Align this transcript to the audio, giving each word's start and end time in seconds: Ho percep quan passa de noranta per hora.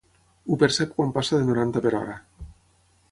Ho 0.49 0.55
percep 0.63 0.95
quan 0.95 1.13
passa 1.19 1.39
de 1.41 1.45
noranta 1.49 1.83
per 1.87 1.93
hora. 1.99 2.17